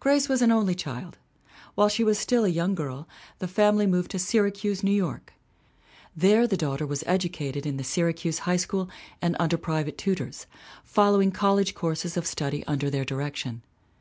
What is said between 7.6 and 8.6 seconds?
in the Syracuse High